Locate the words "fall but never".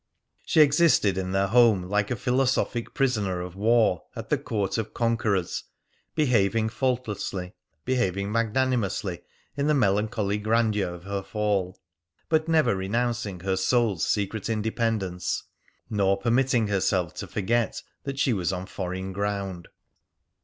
11.21-12.75